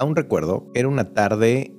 Aún 0.00 0.16
recuerdo, 0.16 0.66
era 0.72 0.88
una 0.88 1.12
tarde 1.12 1.76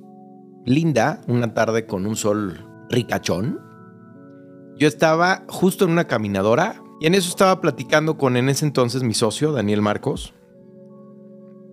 linda, 0.64 1.22
una 1.26 1.54
tarde 1.54 1.86
con 1.86 2.06
un 2.06 2.14
sol 2.14 2.64
ricachón. 2.88 3.58
Yo 4.76 4.86
estaba 4.86 5.44
justo 5.48 5.84
en 5.84 5.90
una 5.90 6.06
caminadora 6.06 6.80
y 7.00 7.06
en 7.06 7.14
eso 7.14 7.28
estaba 7.28 7.60
platicando 7.60 8.16
con 8.16 8.36
en 8.36 8.48
ese 8.48 8.64
entonces 8.64 9.02
mi 9.02 9.12
socio, 9.12 9.50
Daniel 9.50 9.82
Marcos, 9.82 10.34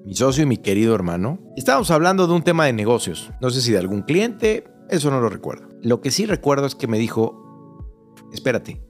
mi 0.06 0.16
socio 0.16 0.42
y 0.42 0.48
mi 0.48 0.58
querido 0.58 0.96
hermano. 0.96 1.40
Estábamos 1.56 1.92
hablando 1.92 2.26
de 2.26 2.34
un 2.34 2.42
tema 2.42 2.66
de 2.66 2.74
negocios. 2.74 3.32
No 3.42 3.52
sé 3.52 3.62
si 3.62 3.72
de 3.72 3.78
algún 3.78 4.02
cliente, 4.02 4.64
eso 4.90 5.12
no 5.12 5.22
lo 5.22 5.30
recuerdo. 5.30 5.70
Lo 5.84 6.02
que 6.02 6.10
sí 6.10 6.26
recuerdo 6.26 6.66
es 6.66 6.74
que 6.74 6.88
me 6.88 6.98
dijo, 6.98 8.16
espérate, 8.34 8.82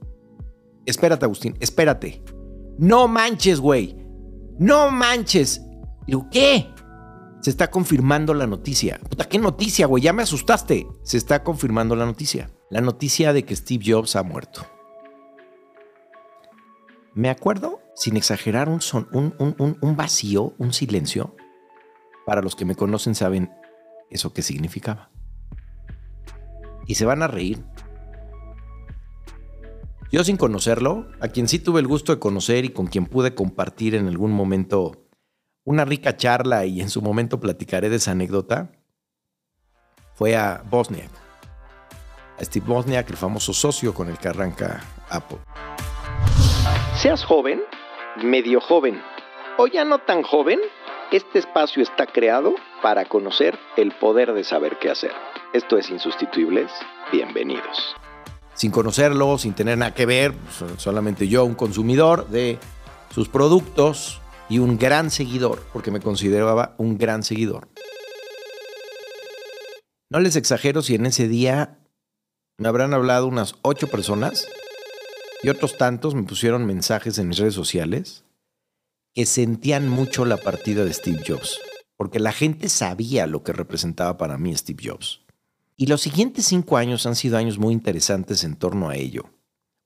espérate 0.85 1.25
Agustín, 1.25 1.57
espérate. 1.59 2.23
No 2.77 3.09
manches, 3.09 3.59
güey. 3.59 3.97
No 4.57 4.91
manches. 4.91 5.61
Digo, 6.07 6.25
¿qué? 6.31 6.69
Se 7.41 7.49
está 7.49 7.71
confirmando 7.71 8.33
la 8.33 8.47
noticia. 8.47 8.99
Puta, 9.09 9.29
¿qué 9.29 9.39
noticia, 9.39 9.87
güey? 9.87 10.03
Ya 10.03 10.11
me 10.11 10.23
asustaste. 10.23 10.87
Se 11.03 11.17
está 11.17 11.43
confirmando 11.43 11.95
la 11.95 12.05
noticia. 12.05 12.51
La 12.69 12.81
noticia 12.81 13.31
de 13.31 13.45
que 13.45 13.55
Steve 13.55 13.83
Jobs 13.87 14.17
ha 14.17 14.23
muerto. 14.23 14.65
Me 17.13 17.29
acuerdo, 17.29 17.81
sin 17.95 18.17
exagerar, 18.17 18.69
un, 18.69 18.81
son, 18.81 19.07
un, 19.11 19.33
un, 19.81 19.95
vacío, 19.95 20.53
un 20.57 20.73
silencio. 20.73 21.35
Para 22.25 22.41
los 22.41 22.55
que 22.55 22.65
me 22.65 22.75
conocen 22.75 23.15
saben 23.15 23.51
eso 24.09 24.33
que 24.33 24.41
significaba. 24.41 25.09
Y 26.87 26.95
se 26.95 27.05
van 27.05 27.23
a 27.23 27.27
reír. 27.27 27.63
Yo 30.11 30.23
sin 30.23 30.37
conocerlo, 30.37 31.07
a 31.19 31.29
quien 31.29 31.47
sí 31.47 31.59
tuve 31.59 31.79
el 31.79 31.87
gusto 31.87 32.13
de 32.13 32.19
conocer 32.19 32.65
y 32.65 32.69
con 32.69 32.87
quien 32.87 33.05
pude 33.05 33.33
compartir 33.35 33.95
en 33.95 34.07
algún 34.07 34.31
momento 34.31 35.08
una 35.63 35.85
rica 35.85 36.17
charla 36.17 36.65
y 36.65 36.81
en 36.81 36.89
su 36.89 37.01
momento 37.01 37.39
platicaré 37.39 37.89
de 37.89 37.97
esa 37.97 38.11
anécdota, 38.11 38.71
fue 40.13 40.35
a 40.35 40.63
Bosniak. 40.69 41.11
A 42.39 42.43
Steve 42.43 42.65
Bosniak, 42.65 43.09
el 43.09 43.17
famoso 43.17 43.53
socio 43.53 43.93
con 43.93 44.09
el 44.09 44.17
que 44.17 44.29
arranca 44.29 44.81
Apple. 45.09 45.39
Seas 46.97 47.23
joven, 47.23 47.61
medio 48.23 48.59
joven 48.59 49.01
o 49.57 49.67
ya 49.67 49.83
no 49.83 49.99
tan 49.99 50.23
joven, 50.23 50.57
este 51.11 51.39
espacio 51.39 51.83
está 51.83 52.05
creado 52.05 52.55
para 52.81 53.03
conocer 53.03 53.59
el 53.75 53.91
poder 53.91 54.33
de 54.33 54.45
saber 54.45 54.77
qué 54.79 54.89
hacer. 54.89 55.11
Esto 55.53 55.77
es 55.77 55.89
Insustituibles. 55.89 56.71
Bienvenidos. 57.11 57.93
Sin 58.53 58.71
conocerlo, 58.71 59.37
sin 59.37 59.53
tener 59.53 59.77
nada 59.77 59.93
que 59.93 60.05
ver, 60.05 60.33
solamente 60.77 61.27
yo, 61.27 61.43
un 61.43 61.55
consumidor 61.55 62.29
de 62.29 62.57
sus 63.13 63.27
productos, 63.27 64.21
y 64.49 64.57
un 64.59 64.77
gran 64.77 65.11
seguidor, 65.11 65.65
porque 65.71 65.91
me 65.91 66.01
consideraba 66.01 66.75
un 66.77 66.97
gran 66.97 67.23
seguidor. 67.23 67.69
No 70.09 70.19
les 70.19 70.35
exagero 70.35 70.81
si 70.81 70.95
en 70.95 71.05
ese 71.05 71.27
día 71.27 71.77
me 72.57 72.67
habrán 72.67 72.93
hablado 72.93 73.27
unas 73.27 73.55
ocho 73.61 73.87
personas 73.87 74.47
y 75.43 75.49
otros 75.49 75.77
tantos 75.77 76.15
me 76.15 76.23
pusieron 76.23 76.65
mensajes 76.65 77.19
en 77.19 77.27
mis 77.29 77.37
redes 77.37 77.53
sociales 77.53 78.25
que 79.13 79.25
sentían 79.25 79.87
mucho 79.87 80.25
la 80.25 80.37
partida 80.37 80.83
de 80.83 80.93
Steve 80.93 81.21
Jobs, 81.25 81.59
porque 81.95 82.19
la 82.19 82.31
gente 82.31 82.69
sabía 82.69 83.27
lo 83.27 83.43
que 83.43 83.53
representaba 83.53 84.17
para 84.17 84.37
mí 84.37 84.55
Steve 84.55 84.83
Jobs. 84.83 85.21
Y 85.77 85.85
los 85.85 86.01
siguientes 86.01 86.45
cinco 86.45 86.77
años 86.77 87.05
han 87.05 87.15
sido 87.15 87.37
años 87.37 87.57
muy 87.57 87.73
interesantes 87.73 88.43
en 88.43 88.55
torno 88.55 88.89
a 88.89 88.95
ello, 88.95 89.29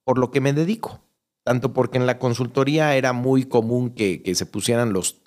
por 0.05 0.17
lo 0.17 0.31
que 0.31 0.41
me 0.41 0.53
dedico 0.53 1.02
tanto 1.43 1.73
porque 1.73 1.97
en 1.97 2.07
la 2.07 2.19
consultoría 2.19 2.95
era 2.95 3.13
muy 3.13 3.45
común 3.45 3.91
que, 3.91 4.21
se 4.33 4.45
pusieran 4.45 4.93
los 4.93 5.21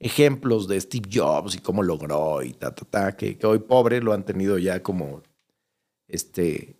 ejemplos 0.00 0.68
de 0.68 0.80
Steve 0.80 1.08
Jobs 1.12 1.54
y 1.54 1.58
cómo 1.58 1.82
logró 1.82 2.42
y 2.42 2.52
ta, 2.52 2.74
ta, 2.74 2.84
ta, 2.84 3.16
que, 3.16 3.38
hoy 3.44 3.60
pobre 3.60 4.00
lo 4.00 4.12
han 4.12 4.24
tenido 4.24 4.58
ya 4.58 4.82
como 4.82 5.22
este 6.08 6.76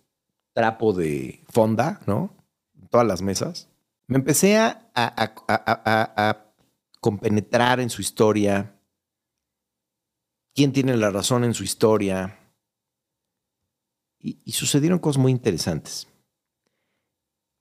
trapo 0.53 0.93
de 0.93 1.43
fonda, 1.49 2.01
¿no? 2.05 2.35
En 2.79 2.87
todas 2.87 3.07
las 3.07 3.21
mesas. 3.21 3.69
Me 4.07 4.17
empecé 4.17 4.57
a, 4.57 4.89
a, 4.93 6.41
compenetrar 6.99 7.79
en 7.79 7.89
su 7.89 8.01
historia, 8.01 8.79
quién 10.53 10.71
tiene 10.71 10.97
la 10.97 11.11
razón 11.11 11.43
en 11.43 11.53
su 11.53 11.63
historia, 11.63 12.39
y 14.19 14.51
sucedieron 14.53 14.97
cosas 14.97 15.21
muy 15.21 15.31
interesantes. 15.31 16.07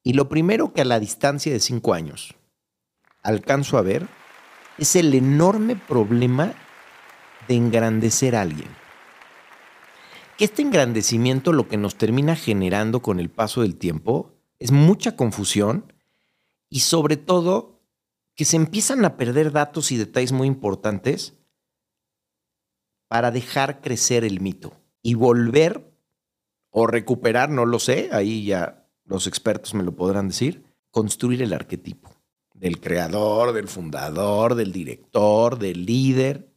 Y 0.06 0.12
lo 0.12 0.28
primero 0.28 0.74
que 0.74 0.82
a 0.82 0.84
la 0.84 1.00
distancia 1.00 1.50
de 1.50 1.60
cinco 1.60 1.94
años 1.94 2.34
alcanzo 3.22 3.78
a 3.78 3.82
ver 3.82 4.06
es 4.76 4.96
el 4.96 5.14
enorme 5.14 5.76
problema 5.76 6.52
de 7.48 7.54
engrandecer 7.54 8.36
a 8.36 8.42
alguien. 8.42 8.68
Que 10.36 10.44
este 10.44 10.60
engrandecimiento 10.60 11.54
lo 11.54 11.68
que 11.68 11.78
nos 11.78 11.96
termina 11.96 12.36
generando 12.36 13.00
con 13.00 13.18
el 13.18 13.30
paso 13.30 13.62
del 13.62 13.76
tiempo 13.76 14.34
es 14.58 14.72
mucha 14.72 15.16
confusión 15.16 15.92
y 16.68 16.80
sobre 16.80 17.16
todo 17.16 17.80
que 18.34 18.44
se 18.44 18.56
empiezan 18.56 19.06
a 19.06 19.16
perder 19.16 19.52
datos 19.52 19.90
y 19.90 19.96
detalles 19.96 20.32
muy 20.32 20.48
importantes 20.48 21.34
para 23.08 23.30
dejar 23.30 23.80
crecer 23.80 24.22
el 24.24 24.40
mito 24.40 24.74
y 25.00 25.14
volver 25.14 25.94
o 26.70 26.86
recuperar, 26.86 27.48
no 27.48 27.64
lo 27.64 27.78
sé, 27.78 28.10
ahí 28.12 28.44
ya 28.44 28.83
los 29.04 29.26
expertos 29.26 29.74
me 29.74 29.82
lo 29.82 29.94
podrán 29.94 30.28
decir, 30.28 30.64
construir 30.90 31.42
el 31.42 31.52
arquetipo 31.52 32.14
del 32.54 32.80
creador, 32.80 33.52
del 33.52 33.68
fundador, 33.68 34.54
del 34.54 34.72
director, 34.72 35.58
del 35.58 35.84
líder. 35.84 36.50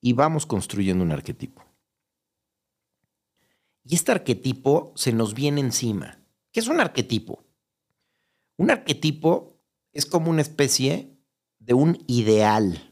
Y 0.00 0.14
vamos 0.14 0.46
construyendo 0.46 1.04
un 1.04 1.12
arquetipo. 1.12 1.62
Y 3.84 3.94
este 3.94 4.12
arquetipo 4.12 4.92
se 4.96 5.12
nos 5.12 5.34
viene 5.34 5.60
encima. 5.60 6.18
¿Qué 6.52 6.60
es 6.60 6.68
un 6.68 6.80
arquetipo? 6.80 7.44
Un 8.56 8.70
arquetipo 8.70 9.58
es 9.92 10.06
como 10.06 10.30
una 10.30 10.42
especie 10.42 11.16
de 11.58 11.74
un 11.74 12.02
ideal. 12.06 12.90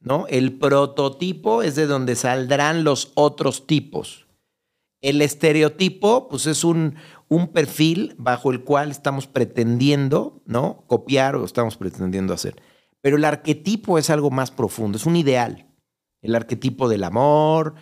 ¿No? 0.00 0.26
El 0.26 0.58
prototipo 0.58 1.62
es 1.62 1.76
de 1.76 1.86
donde 1.86 2.16
saldrán 2.16 2.84
los 2.84 3.12
otros 3.14 3.66
tipos. 3.66 4.23
El 5.04 5.20
estereotipo, 5.20 6.28
pues 6.28 6.46
es 6.46 6.64
un, 6.64 6.94
un 7.28 7.48
perfil 7.48 8.14
bajo 8.16 8.50
el 8.52 8.64
cual 8.64 8.90
estamos 8.90 9.26
pretendiendo, 9.26 10.42
¿no? 10.46 10.82
Copiar 10.86 11.36
o 11.36 11.44
estamos 11.44 11.76
pretendiendo 11.76 12.32
hacer. 12.32 12.56
Pero 13.02 13.18
el 13.18 13.26
arquetipo 13.26 13.98
es 13.98 14.08
algo 14.08 14.30
más 14.30 14.50
profundo, 14.50 14.96
es 14.96 15.04
un 15.04 15.16
ideal. 15.16 15.70
El 16.22 16.34
arquetipo 16.34 16.88
del 16.88 17.04
amor, 17.04 17.74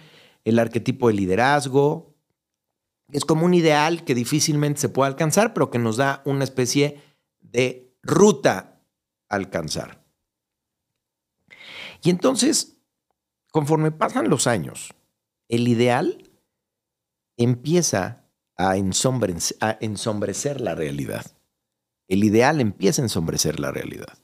el 0.42 0.58
arquetipo 0.58 1.06
del 1.06 1.18
liderazgo. 1.18 2.16
Es 3.12 3.24
como 3.24 3.46
un 3.46 3.54
ideal 3.54 4.02
que 4.02 4.16
difícilmente 4.16 4.80
se 4.80 4.88
puede 4.88 5.06
alcanzar, 5.06 5.54
pero 5.54 5.70
que 5.70 5.78
nos 5.78 5.98
da 5.98 6.22
una 6.24 6.42
especie 6.42 7.00
de 7.38 7.94
ruta 8.02 8.82
a 9.28 9.36
alcanzar. 9.36 10.04
Y 12.02 12.10
entonces, 12.10 12.78
conforme 13.52 13.92
pasan 13.92 14.28
los 14.28 14.48
años, 14.48 14.92
el 15.48 15.68
ideal 15.68 16.31
empieza 17.36 18.24
a, 18.56 18.76
ensombrecer 18.76 20.60
la 20.60 20.74
realidad. 20.74 21.24
El 22.08 22.24
ideal 22.24 22.60
empieza 22.60 23.02
a 23.02 23.04
ensombrecer 23.04 23.58
la 23.60 23.70
realidad. 23.70 24.18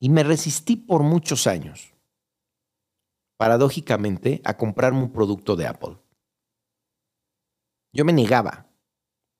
Y 0.00 0.10
me 0.10 0.22
resistí 0.22 0.76
por 0.76 1.02
muchos 1.02 1.46
años, 1.46 1.94
paradójicamente, 3.36 4.40
a 4.44 4.56
comprarme 4.56 5.02
un 5.02 5.12
producto 5.12 5.56
de 5.56 5.66
Apple. 5.66 5.98
Yo 7.92 8.04
me 8.04 8.12
negaba. 8.12 8.66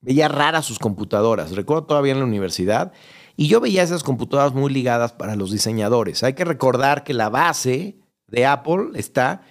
Veía 0.01 0.29
raras 0.29 0.67
sus 0.67 0.79
computadoras. 0.79 1.55
Recuerdo 1.55 1.87
todavía 1.87 2.13
en 2.13 2.21
la 2.21 2.25
universidad. 2.25 2.93
Y 3.37 3.49
yo 3.49 3.61
veía 3.61 3.83
esas 3.83 4.03
computadoras 4.03 4.55
muy 4.55 4.73
ligadas 4.73 5.13
para 5.13 5.37
los 5.37 5.51
diseñadores. 5.51 6.23
Hay 6.23 6.35
que 6.35 6.45
recordar 6.45 7.05
que 7.05 7.15
la 7.15 7.29
base 7.29 8.01
de 8.27 8.47
Apple 8.47 8.91
está 8.95 9.43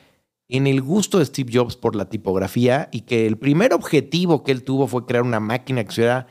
en 0.49 0.67
el 0.67 0.81
gusto 0.81 1.19
de 1.19 1.25
Steve 1.25 1.51
Jobs 1.53 1.75
por 1.75 1.95
la 1.95 2.09
tipografía 2.09 2.89
y 2.91 3.01
que 3.01 3.27
el 3.27 3.37
primer 3.37 3.73
objetivo 3.73 4.43
que 4.43 4.51
él 4.51 4.63
tuvo 4.63 4.87
fue 4.87 5.05
crear 5.05 5.23
una 5.23 5.39
máquina 5.39 5.83
que 5.83 5.91
hiciera 5.91 6.27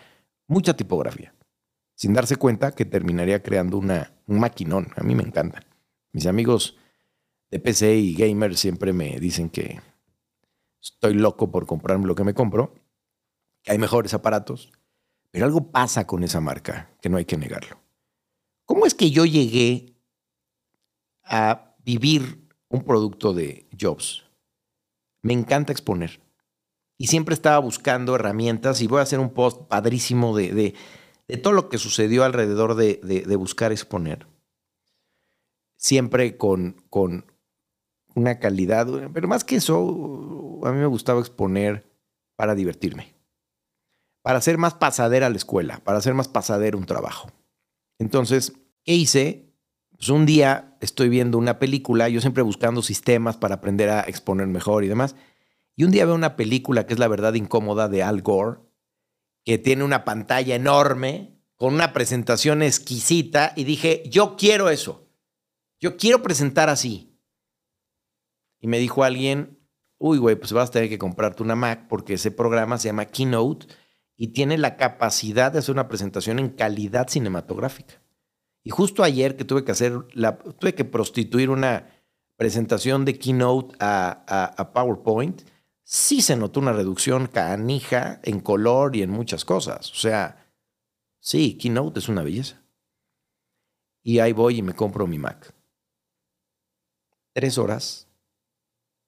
mucha 0.46 0.74
tipografía, 0.74 1.34
sin 1.94 2.14
darse 2.14 2.36
cuenta 2.36 2.72
que 2.72 2.84
terminaría 2.84 3.42
creando 3.42 3.78
una, 3.78 4.12
un 4.26 4.40
maquinón. 4.40 4.88
A 4.96 5.02
mí 5.02 5.14
me 5.14 5.22
encanta. 5.22 5.62
Mis 6.12 6.26
amigos 6.26 6.76
de 7.50 7.60
PC 7.60 7.96
y 7.96 8.14
gamers 8.14 8.58
siempre 8.58 8.92
me 8.92 9.20
dicen 9.20 9.50
que 9.50 9.80
estoy 10.80 11.14
loco 11.14 11.50
por 11.50 11.66
comprarme 11.66 12.06
lo 12.06 12.14
que 12.14 12.24
me 12.24 12.34
compro, 12.34 12.74
que 13.62 13.72
hay 13.72 13.78
mejores 13.78 14.14
aparatos, 14.14 14.72
pero 15.30 15.44
algo 15.44 15.70
pasa 15.70 16.06
con 16.06 16.24
esa 16.24 16.40
marca 16.40 16.90
que 17.02 17.08
no 17.08 17.18
hay 17.18 17.26
que 17.26 17.36
negarlo. 17.36 17.78
¿Cómo 18.64 18.86
es 18.86 18.94
que 18.94 19.10
yo 19.10 19.26
llegué 19.26 19.94
a 21.22 21.74
vivir 21.84 22.45
un 22.68 22.82
producto 22.82 23.32
de 23.32 23.68
Jobs. 23.78 24.24
Me 25.22 25.32
encanta 25.32 25.72
exponer. 25.72 26.20
Y 26.98 27.08
siempre 27.08 27.34
estaba 27.34 27.58
buscando 27.58 28.14
herramientas 28.14 28.80
y 28.80 28.86
voy 28.86 29.00
a 29.00 29.02
hacer 29.02 29.20
un 29.20 29.30
post 29.30 29.62
padrísimo 29.68 30.36
de, 30.36 30.74
todo 31.42 31.52
lo 31.52 31.68
que 31.68 31.78
sucedió 31.78 32.24
alrededor 32.24 32.74
de, 32.74 33.36
buscar 33.36 33.72
exponer. 33.72 34.26
siempre 35.76 36.36
con, 36.38 36.82
con 36.88 37.26
una 38.14 38.38
calidad, 38.38 38.88
pero 39.12 39.28
más 39.28 39.44
que 39.44 39.56
eso, 39.56 40.60
a 40.64 40.72
mí 40.72 40.78
me 40.78 40.86
gustaba 40.86 41.20
exponer 41.20 41.86
para 42.34 42.54
divertirme, 42.54 43.14
para 44.22 44.38
hacer 44.38 44.56
más 44.56 44.74
pasadera 44.74 45.28
la 45.28 45.36
escuela, 45.36 45.80
para 45.84 45.98
hacer 45.98 46.14
más 46.14 46.28
pasadera 46.28 46.78
un 46.78 46.86
trabajo. 46.86 47.30
Entonces, 47.98 48.54
¿qué 48.84 48.94
hice? 48.94 49.52
Pues 49.90 50.08
un 50.08 50.24
día 50.24 50.75
estoy 50.86 51.08
viendo 51.10 51.36
una 51.36 51.58
película, 51.58 52.08
yo 52.08 52.20
siempre 52.20 52.42
buscando 52.42 52.82
sistemas 52.82 53.36
para 53.36 53.56
aprender 53.56 53.90
a 53.90 54.00
exponer 54.00 54.46
mejor 54.46 54.84
y 54.84 54.88
demás, 54.88 55.14
y 55.76 55.84
un 55.84 55.90
día 55.90 56.06
veo 56.06 56.14
una 56.14 56.36
película 56.36 56.86
que 56.86 56.94
es 56.94 56.98
La 56.98 57.08
verdad 57.08 57.34
incómoda 57.34 57.88
de 57.88 58.02
Al 58.02 58.22
Gore, 58.22 58.60
que 59.44 59.58
tiene 59.58 59.84
una 59.84 60.04
pantalla 60.04 60.54
enorme, 60.54 61.38
con 61.56 61.74
una 61.74 61.92
presentación 61.92 62.62
exquisita, 62.62 63.52
y 63.56 63.64
dije, 63.64 64.02
yo 64.08 64.36
quiero 64.36 64.70
eso, 64.70 65.10
yo 65.78 65.96
quiero 65.96 66.22
presentar 66.22 66.70
así. 66.70 67.20
Y 68.58 68.68
me 68.68 68.78
dijo 68.78 69.04
alguien, 69.04 69.60
uy, 69.98 70.18
güey, 70.18 70.36
pues 70.36 70.52
vas 70.52 70.70
a 70.70 70.72
tener 70.72 70.88
que 70.88 70.98
comprarte 70.98 71.42
una 71.42 71.54
Mac 71.54 71.86
porque 71.88 72.14
ese 72.14 72.30
programa 72.30 72.78
se 72.78 72.88
llama 72.88 73.06
Keynote 73.06 73.66
y 74.16 74.28
tiene 74.28 74.56
la 74.56 74.76
capacidad 74.76 75.52
de 75.52 75.58
hacer 75.58 75.74
una 75.74 75.88
presentación 75.88 76.38
en 76.38 76.48
calidad 76.48 77.08
cinematográfica. 77.08 78.02
Y 78.66 78.70
justo 78.70 79.04
ayer 79.04 79.36
que 79.36 79.44
tuve 79.44 79.64
que 79.64 79.70
hacer, 79.70 79.92
la, 80.12 80.38
tuve 80.38 80.74
que 80.74 80.84
prostituir 80.84 81.50
una 81.50 81.88
presentación 82.34 83.04
de 83.04 83.16
Keynote 83.16 83.76
a, 83.78 84.72
PowerPoint, 84.74 85.42
sí 85.84 86.20
se 86.20 86.34
notó 86.34 86.58
una 86.58 86.72
reducción 86.72 87.28
canija 87.28 88.18
en 88.24 88.40
color 88.40 88.96
y 88.96 89.02
en 89.02 89.10
muchas 89.10 89.44
cosas. 89.44 89.92
O 89.92 89.94
sea, 89.94 90.52
sí, 91.20 91.56
Keynote 91.56 92.00
es 92.00 92.08
una 92.08 92.24
belleza. 92.24 92.60
Y 94.02 94.18
ahí 94.18 94.32
voy 94.32 94.58
y 94.58 94.62
me 94.62 94.74
compro 94.74 95.06
mi 95.06 95.20
Mac. 95.20 95.54
Tres 97.34 97.58
horas, 97.58 98.08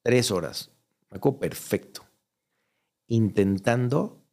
tres 0.04 0.30
horas, 0.30 0.70
me 1.10 1.16
acuerdo 1.16 1.40
perfecto, 1.40 2.06
intentando 3.08 4.24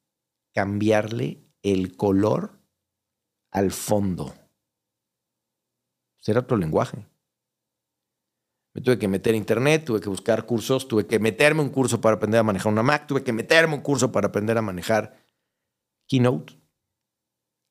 cambiarle 0.53 1.49
el 1.63 1.97
color 1.97 2.59
al 3.49 3.71
fondo. 3.71 4.44
Será 6.25 6.39
otro 6.39 6.57
lenguaje. 6.57 7.05
Me 8.73 8.81
tuve 8.81 8.97
que 8.97 9.07
meter 9.07 9.35
a 9.35 9.37
internet, 9.37 9.85
tuve 9.85 10.01
que 10.01 10.09
buscar 10.09 10.47
cursos, 10.47 10.87
tuve 10.87 11.05
que 11.05 11.19
meterme 11.19 11.61
un 11.61 11.69
curso 11.69 12.01
para 12.01 12.15
aprender 12.15 12.39
a 12.39 12.43
manejar 12.43 12.73
una 12.73 12.81
Mac, 12.81 13.05
tuve 13.05 13.23
que 13.23 13.31
meterme 13.31 13.75
un 13.75 13.81
curso 13.81 14.11
para 14.11 14.29
aprender 14.29 14.57
a 14.57 14.63
manejar 14.63 15.23
Keynote 16.07 16.59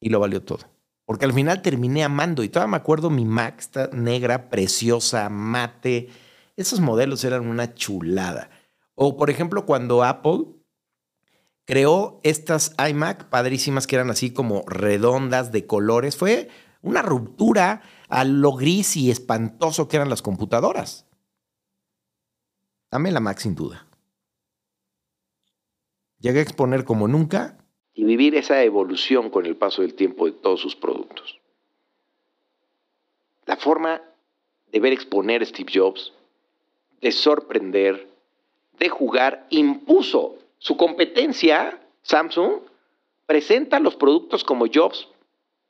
y 0.01 0.09
lo 0.09 0.21
valió 0.21 0.41
todo. 0.45 0.71
Porque 1.05 1.25
al 1.25 1.33
final 1.33 1.63
terminé 1.63 2.05
amando 2.05 2.45
y 2.45 2.49
todavía 2.49 2.71
me 2.71 2.77
acuerdo 2.77 3.11
mi 3.11 3.25
Mac, 3.25 3.59
está 3.59 3.89
negra, 3.89 4.49
preciosa, 4.51 5.29
mate. 5.29 6.11
Esos 6.57 6.79
modelos 6.79 7.25
eran 7.25 7.49
una 7.49 7.75
chulada. 7.75 8.51
O 8.95 9.17
por 9.17 9.31
ejemplo 9.31 9.67
cuando 9.67 10.05
Apple 10.05 10.45
creó 11.65 12.21
estas 12.23 12.77
iMac 12.79 13.25
padrísimas 13.31 13.89
que 13.89 13.97
eran 13.97 14.11
así 14.11 14.33
como 14.33 14.63
redondas 14.69 15.51
de 15.51 15.67
colores. 15.67 16.17
Fue 16.17 16.51
una 16.83 17.03
ruptura 17.03 17.83
a 18.09 18.25
lo 18.25 18.53
gris 18.53 18.97
y 18.97 19.11
espantoso 19.11 19.89
que 19.89 19.97
eran 19.97 20.11
las 20.11 20.23
computadoras. 20.23 21.07
Dame 22.91 23.11
la 23.11 23.21
Mac 23.21 23.39
sin 23.39 23.55
duda. 23.55 23.87
Llegué 26.21 26.39
a 26.39 26.43
exponer 26.43 26.85
como 26.85 27.09
nunca 27.09 27.59
y 27.95 28.05
vivir 28.05 28.35
esa 28.35 28.63
evolución 28.63 29.31
con 29.31 29.47
el 29.47 29.57
paso 29.57 29.83
del 29.83 29.95
tiempo 29.95 30.27
de 30.27 30.33
todos 30.33 30.61
sus 30.61 30.75
productos. 30.75 31.39
La 33.47 33.57
forma 33.57 34.03
de 34.73 34.81
ver 34.81 34.93
exponer 34.93 35.43
a 35.43 35.47
Steve 35.47 35.71
Jobs, 35.73 36.13
de 37.01 37.13
sorprender, 37.13 38.09
de 38.79 38.89
jugar, 38.89 39.47
impuso 39.51 40.39
su 40.59 40.77
competencia, 40.77 41.81
Samsung, 42.03 42.61
presenta 43.27 43.79
los 43.79 43.95
productos 43.95 44.45
como 44.45 44.67
Jobs 44.73 45.09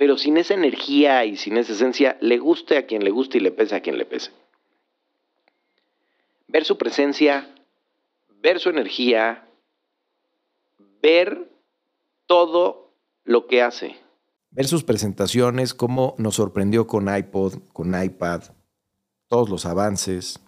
pero 0.05 0.19
sin 0.19 0.37
esa 0.37 0.53
energía 0.53 1.25
y 1.25 1.39
sin 1.39 1.57
esa 1.57 1.73
esencia, 1.73 2.19
le 2.21 2.37
guste 2.37 2.77
a 2.77 2.85
quien 2.85 3.05
le 3.05 3.11
guste 3.11 3.39
y 3.39 3.41
le 3.41 3.53
pese 3.53 3.75
a 3.75 3.81
quien 3.81 3.97
le 3.97 4.05
pese. 4.05 4.33
Ver 6.47 6.67
su 6.67 6.77
presencia, 6.77 7.55
ver 8.43 8.61
su 8.61 8.69
energía, 8.69 9.49
ver 11.01 11.51
todo 12.27 12.93
lo 13.25 13.47
que 13.47 13.63
hace. 13.63 13.97
Ver 14.51 14.67
sus 14.67 14.85
presentaciones, 14.85 15.73
cómo 15.73 16.15
nos 16.19 16.35
sorprendió 16.35 16.87
con 16.87 17.09
iPod, 17.09 17.61
con 17.73 17.99
iPad, 17.99 18.43
todos 19.27 19.49
los 19.49 19.65
avances. 19.65 20.39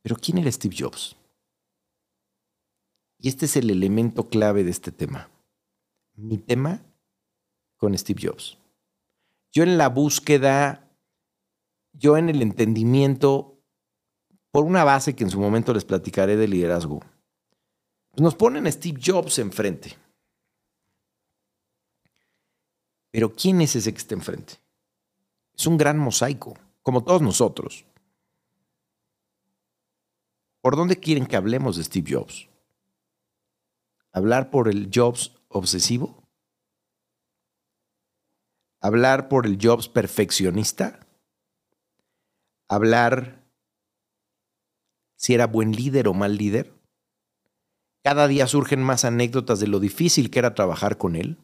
Pero 0.00 0.16
¿quién 0.16 0.38
era 0.38 0.50
Steve 0.50 0.74
Jobs? 0.74 1.16
Y 3.18 3.28
este 3.28 3.44
es 3.44 3.56
el 3.58 3.68
elemento 3.68 4.30
clave 4.30 4.64
de 4.64 4.70
este 4.70 4.90
tema. 4.90 5.28
Mi 6.14 6.38
tema 6.38 6.87
con 7.78 7.96
Steve 7.96 8.20
Jobs. 8.22 8.58
Yo 9.52 9.62
en 9.62 9.78
la 9.78 9.88
búsqueda, 9.88 10.90
yo 11.92 12.18
en 12.18 12.28
el 12.28 12.42
entendimiento, 12.42 13.58
por 14.50 14.64
una 14.64 14.84
base 14.84 15.16
que 15.16 15.24
en 15.24 15.30
su 15.30 15.40
momento 15.40 15.72
les 15.72 15.84
platicaré 15.84 16.36
de 16.36 16.48
liderazgo, 16.48 17.00
pues 18.10 18.20
nos 18.20 18.34
ponen 18.34 18.66
a 18.66 18.72
Steve 18.72 19.00
Jobs 19.02 19.38
enfrente. 19.38 19.96
Pero 23.10 23.32
¿quién 23.32 23.60
es 23.62 23.74
ese 23.74 23.92
que 23.92 23.98
está 23.98 24.14
enfrente? 24.14 24.54
Es 25.56 25.66
un 25.66 25.78
gran 25.78 25.98
mosaico, 25.98 26.58
como 26.82 27.02
todos 27.02 27.22
nosotros. 27.22 27.84
¿Por 30.60 30.76
dónde 30.76 30.98
quieren 30.98 31.26
que 31.26 31.36
hablemos 31.36 31.76
de 31.76 31.84
Steve 31.84 32.12
Jobs? 32.12 32.48
¿Hablar 34.12 34.50
por 34.50 34.68
el 34.68 34.90
Jobs 34.92 35.32
obsesivo? 35.48 36.27
Hablar 38.80 39.28
por 39.28 39.46
el 39.46 39.58
Jobs 39.60 39.88
perfeccionista, 39.88 41.06
hablar 42.68 43.44
si 45.16 45.34
era 45.34 45.46
buen 45.46 45.72
líder 45.72 46.08
o 46.08 46.14
mal 46.14 46.36
líder. 46.36 46.72
Cada 48.04 48.28
día 48.28 48.46
surgen 48.46 48.82
más 48.82 49.04
anécdotas 49.04 49.60
de 49.60 49.66
lo 49.66 49.80
difícil 49.80 50.30
que 50.30 50.38
era 50.38 50.54
trabajar 50.54 50.96
con 50.96 51.16
él, 51.16 51.38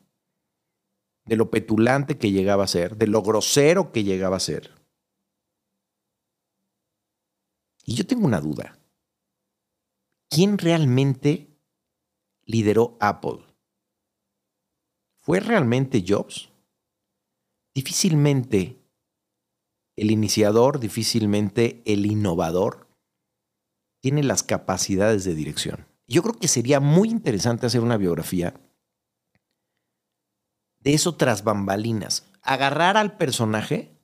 de 1.24 1.36
lo 1.36 1.50
petulante 1.50 2.16
que 2.16 2.30
llegaba 2.30 2.64
a 2.64 2.68
ser, 2.68 2.96
de 2.96 3.08
lo 3.08 3.22
grosero 3.22 3.90
que 3.92 4.04
llegaba 4.04 4.36
a 4.36 4.40
ser. 4.40 4.72
Y 7.84 7.96
yo 7.96 8.06
tengo 8.06 8.24
una 8.24 8.40
duda. 8.40 8.78
¿Quién 10.30 10.56
realmente 10.56 11.48
lideró 12.44 12.96
Apple? 13.00 13.44
¿Fue 15.20 15.40
realmente 15.40 16.04
Jobs? 16.06 16.53
Difícilmente 17.74 18.80
el 19.96 20.10
iniciador, 20.10 20.80
difícilmente 20.80 21.82
el 21.84 22.06
innovador 22.06 22.88
tiene 24.00 24.22
las 24.22 24.42
capacidades 24.42 25.24
de 25.24 25.34
dirección. 25.34 25.86
Yo 26.06 26.22
creo 26.22 26.34
que 26.34 26.48
sería 26.48 26.80
muy 26.80 27.08
interesante 27.08 27.66
hacer 27.66 27.80
una 27.80 27.96
biografía 27.96 28.54
de 30.80 30.94
eso 30.94 31.14
tras 31.14 31.42
bambalinas. 31.42 32.30
Agarrar 32.42 32.98
al 32.98 33.16
personaje, 33.16 33.96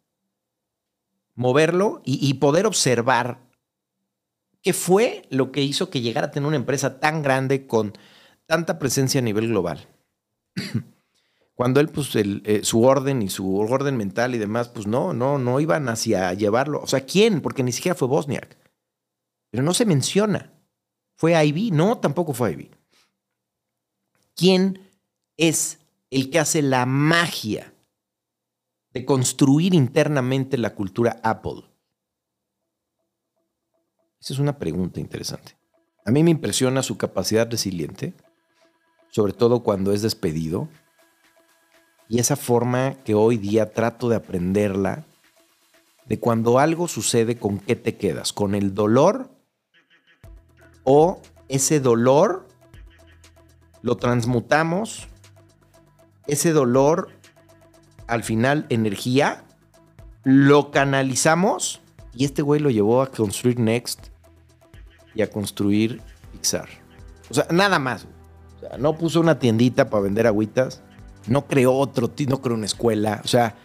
moverlo 1.34 2.00
y, 2.04 2.26
y 2.26 2.34
poder 2.34 2.66
observar 2.66 3.40
qué 4.62 4.72
fue 4.72 5.26
lo 5.30 5.52
que 5.52 5.62
hizo 5.62 5.90
que 5.90 6.00
llegara 6.00 6.28
a 6.28 6.30
tener 6.30 6.46
una 6.46 6.56
empresa 6.56 7.00
tan 7.00 7.22
grande 7.22 7.66
con 7.66 7.92
tanta 8.46 8.78
presencia 8.78 9.20
a 9.20 9.24
nivel 9.24 9.48
global. 9.48 9.86
Cuando 11.60 11.80
él, 11.80 11.90
pues, 11.90 12.08
eh, 12.14 12.60
su 12.62 12.84
orden 12.84 13.20
y 13.20 13.28
su 13.28 13.58
orden 13.58 13.94
mental 13.94 14.34
y 14.34 14.38
demás, 14.38 14.70
pues 14.70 14.86
no, 14.86 15.12
no, 15.12 15.38
no 15.38 15.60
iban 15.60 15.90
hacia 15.90 16.32
llevarlo. 16.32 16.80
O 16.80 16.86
sea, 16.86 17.04
¿quién? 17.04 17.42
Porque 17.42 17.62
ni 17.62 17.70
siquiera 17.70 17.94
fue 17.94 18.08
Bosniak. 18.08 18.56
Pero 19.50 19.62
no 19.62 19.74
se 19.74 19.84
menciona. 19.84 20.54
¿Fue 21.16 21.34
Ivy? 21.44 21.70
No, 21.70 21.98
tampoco 21.98 22.32
fue 22.32 22.52
Ivy. 22.52 22.70
¿Quién 24.34 24.88
es 25.36 25.80
el 26.08 26.30
que 26.30 26.38
hace 26.38 26.62
la 26.62 26.86
magia 26.86 27.74
de 28.94 29.04
construir 29.04 29.74
internamente 29.74 30.56
la 30.56 30.74
cultura 30.74 31.20
Apple? 31.22 31.64
Esa 34.18 34.32
es 34.32 34.38
una 34.38 34.58
pregunta 34.58 34.98
interesante. 34.98 35.58
A 36.06 36.10
mí 36.10 36.24
me 36.24 36.30
impresiona 36.30 36.82
su 36.82 36.96
capacidad 36.96 37.50
resiliente, 37.50 38.14
sobre 39.10 39.34
todo 39.34 39.62
cuando 39.62 39.92
es 39.92 40.00
despedido 40.00 40.70
y 42.10 42.18
esa 42.18 42.36
forma 42.36 42.96
que 43.04 43.14
hoy 43.14 43.38
día 43.38 43.72
trato 43.72 44.10
de 44.10 44.16
aprenderla, 44.16 45.04
de 46.04 46.18
cuando 46.18 46.58
algo 46.58 46.88
sucede, 46.88 47.38
¿con 47.38 47.58
qué 47.58 47.74
te 47.74 47.96
quedas? 47.96 48.34
¿Con 48.34 48.54
el 48.54 48.74
dolor? 48.74 49.30
¿O 50.84 51.22
ese 51.48 51.80
dolor 51.80 52.46
lo 53.80 53.96
transmutamos? 53.96 55.08
¿Ese 56.26 56.52
dolor 56.52 57.08
al 58.06 58.24
final 58.24 58.66
energía? 58.68 59.44
lo 60.22 60.70
canalizamos 60.70 61.80
y 62.14 62.24
este 62.24 62.42
güey 62.42 62.60
lo 62.60 62.70
llevó 62.70 63.02
a 63.02 63.10
construir 63.10 63.58
Next 63.58 64.08
y 65.14 65.22
a 65.22 65.30
construir 65.30 66.02
Pixar. 66.32 66.68
O 67.30 67.34
sea, 67.34 67.46
nada 67.50 67.78
más. 67.78 68.06
No 68.78 68.96
puso 68.96 69.20
una 69.20 69.38
tiendita 69.38 69.88
para 69.88 70.02
vender 70.02 70.26
agüitas, 70.26 70.82
no 71.26 71.46
creó 71.46 71.74
otro, 71.74 72.10
no 72.28 72.40
creó 72.40 72.56
una 72.56 72.66
escuela. 72.66 73.20
O 73.24 73.28
sea, 73.28 73.56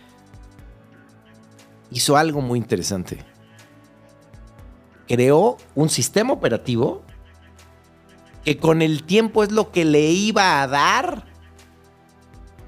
hizo 1.91 2.17
algo 2.17 2.41
muy 2.41 2.59
interesante. 2.59 3.19
Creó 5.07 5.57
un 5.75 5.89
sistema 5.89 6.33
operativo 6.33 7.03
que 8.43 8.57
con 8.57 8.81
el 8.81 9.03
tiempo 9.03 9.43
es 9.43 9.51
lo 9.51 9.71
que 9.71 9.85
le 9.85 10.11
iba 10.11 10.61
a 10.61 10.67
dar 10.67 11.25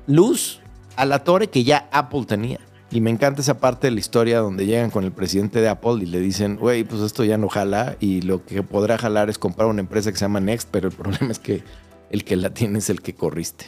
luz 0.08 0.62
a 0.96 1.06
la 1.06 1.24
torre 1.24 1.48
que 1.48 1.64
ya 1.64 1.88
Apple 1.92 2.26
tenía. 2.26 2.60
Y 2.90 3.02
me 3.02 3.12
encanta 3.12 3.42
esa 3.42 3.60
parte 3.60 3.88
de 3.88 3.92
la 3.92 4.00
historia 4.00 4.40
donde 4.40 4.66
llegan 4.66 4.90
con 4.90 5.04
el 5.04 5.12
presidente 5.12 5.60
de 5.60 5.68
Apple 5.68 5.96
y 6.02 6.06
le 6.06 6.20
dicen, 6.20 6.56
güey, 6.56 6.86
pues 6.86 7.02
esto 7.02 7.24
ya 7.26 7.38
no 7.38 7.50
jala 7.50 7.98
y 8.00 8.22
lo 8.22 8.46
que 8.46 8.64
podrá 8.64 8.98
jalar 8.98 9.30
es 9.30 9.38
comprar 9.38 9.68
una 9.68 9.82
empresa 9.82 10.12
que 10.12 10.18
se 10.18 10.24
llama 10.26 10.40
Next, 10.40 10.70
pero 10.72 10.88
el 10.88 10.96
problema 10.96 11.32
es 11.32 11.40
que 11.40 11.64
el 12.10 12.24
que 12.24 12.38
la 12.38 12.52
tiene 12.54 12.80
es 12.80 12.90
el 12.90 13.02
que 13.02 13.14
corriste. 13.14 13.66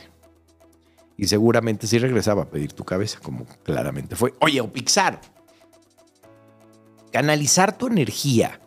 Y 1.19 1.27
seguramente 1.27 1.85
sí 1.85 1.99
regresaba 1.99 2.43
a 2.43 2.49
pedir 2.49 2.71
tu 2.71 2.85
cabeza, 2.85 3.19
como 3.21 3.45
claramente 3.63 4.15
fue. 4.15 4.33
Oye, 4.39 4.61
o 4.61 4.71
Pixar. 4.71 5.19
Canalizar 7.11 7.77
tu 7.77 7.87
energía 7.87 8.61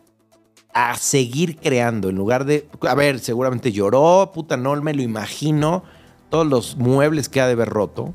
a 0.71 0.95
seguir 0.95 1.57
creando 1.57 2.09
en 2.09 2.15
lugar 2.15 2.45
de, 2.45 2.69
a 2.81 2.93
ver, 2.93 3.19
seguramente 3.19 3.71
lloró, 3.71 4.31
puta, 4.31 4.55
no 4.55 4.79
me 4.83 4.93
lo 4.93 5.01
imagino, 5.01 5.83
todos 6.29 6.45
los 6.45 6.77
muebles 6.77 7.27
que 7.27 7.41
ha 7.41 7.47
de 7.47 7.53
haber 7.53 7.69
roto 7.69 8.13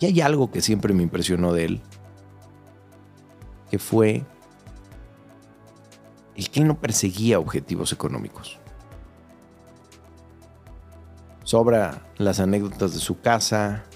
y 0.00 0.06
hay 0.06 0.20
algo 0.20 0.50
que 0.50 0.60
siempre 0.60 0.92
me 0.92 1.02
impresionó 1.02 1.54
de 1.54 1.64
él, 1.64 1.80
que 3.70 3.78
fue 3.78 4.26
el 6.36 6.50
que 6.50 6.60
no 6.60 6.78
perseguía 6.78 7.38
objetivos 7.38 7.92
económicos. 7.92 8.58
Sobra 11.48 12.06
las 12.18 12.40
anécdotas 12.40 12.92
de 12.92 12.98
su 12.98 13.22
casa, 13.22 13.86